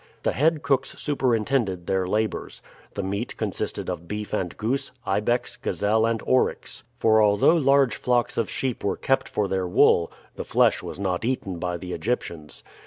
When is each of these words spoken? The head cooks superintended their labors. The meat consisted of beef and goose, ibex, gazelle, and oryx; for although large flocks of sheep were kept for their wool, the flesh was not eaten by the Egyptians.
The 0.23 0.31
head 0.31 0.63
cooks 0.63 0.93
superintended 0.99 1.85
their 1.85 2.07
labors. 2.07 2.63
The 2.95 3.03
meat 3.03 3.37
consisted 3.37 3.87
of 3.87 4.07
beef 4.07 4.33
and 4.33 4.57
goose, 4.57 4.91
ibex, 5.05 5.57
gazelle, 5.57 6.07
and 6.07 6.23
oryx; 6.25 6.85
for 6.97 7.21
although 7.21 7.53
large 7.55 7.95
flocks 7.95 8.35
of 8.35 8.49
sheep 8.49 8.83
were 8.83 8.97
kept 8.97 9.29
for 9.29 9.47
their 9.47 9.67
wool, 9.67 10.11
the 10.37 10.43
flesh 10.43 10.81
was 10.81 10.97
not 10.99 11.23
eaten 11.23 11.59
by 11.59 11.77
the 11.77 11.93
Egyptians. 11.93 12.63